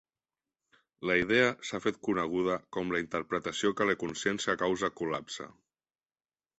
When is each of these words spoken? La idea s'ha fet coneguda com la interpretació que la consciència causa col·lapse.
La 1.09 1.17
idea 1.23 1.51
s'ha 1.71 1.81
fet 1.83 2.01
coneguda 2.09 2.57
com 2.79 2.97
la 2.97 3.03
interpretació 3.05 3.75
que 3.79 3.91
la 3.93 3.99
consciència 4.07 4.59
causa 4.67 4.95
col·lapse. 5.03 5.51